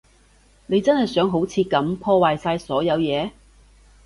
[0.65, 3.29] 你真係想好似噉破壞晒所有嘢？